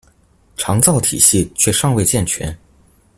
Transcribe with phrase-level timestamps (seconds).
[0.57, 2.57] 長照體系卻尚未健全